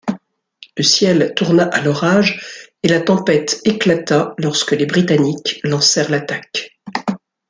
Le 0.77 0.81
ciel 0.81 1.35
tourna 1.35 1.65
à 1.65 1.79
l'orage 1.79 2.71
et 2.81 2.87
la 2.87 3.01
tempête 3.01 3.61
éclata 3.65 4.33
lorsque 4.39 4.71
les 4.71 4.87
Britanniques 4.87 5.59
lancèrent 5.63 6.09
l'attaque. 6.09 6.79